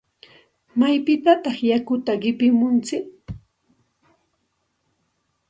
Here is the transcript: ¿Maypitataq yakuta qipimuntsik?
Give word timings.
¿Maypitataq 0.79 1.57
yakuta 1.69 2.11
qipimuntsik? 2.21 3.05